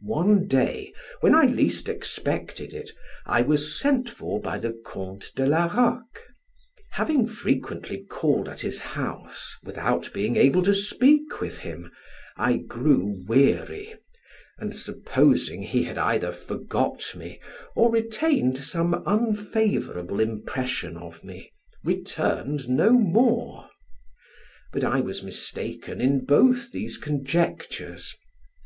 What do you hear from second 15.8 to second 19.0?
had either forgot me or retained some